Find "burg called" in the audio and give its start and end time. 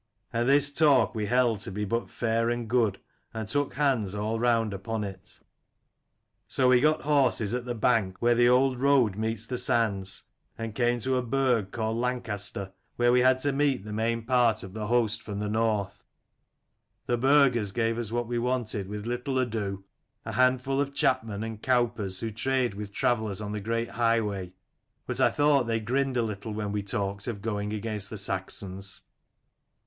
11.21-11.97